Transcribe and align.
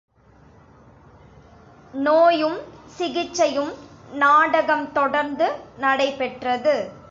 நோயும் 1.93 2.59
சிகிச்சையும் 2.85 3.71
நாடகம் 4.13 4.91
தொடர்ந்து 4.91 5.51
நடைபெற்றது. 5.77 6.75